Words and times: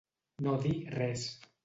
No 0.45 0.55
dir 0.63 0.73
res. 0.95 1.27